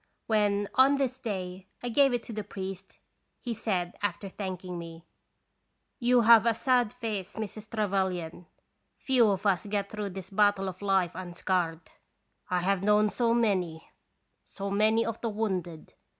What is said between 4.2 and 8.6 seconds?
thanking me:" You have a sad face, Mrs. Trevelyan.